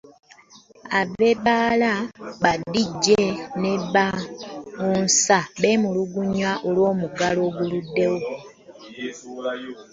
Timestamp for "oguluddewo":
7.49-8.19